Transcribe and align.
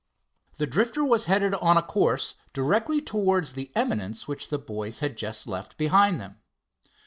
The 0.57 0.65
Drifter 0.65 1.05
was 1.05 1.25
headed 1.25 1.53
on 1.53 1.77
a 1.77 1.83
course 1.83 2.33
directly 2.53 3.03
towards 3.03 3.53
the 3.53 3.71
eminence 3.75 4.27
which 4.27 4.49
the 4.49 4.57
boys 4.57 4.99
had 4.99 5.15
just 5.15 5.45
left 5.45 5.77
behind 5.77 6.19
them. 6.19 6.39